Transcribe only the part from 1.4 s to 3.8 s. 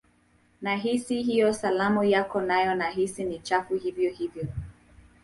salamu yako nayo nahisi ni chafu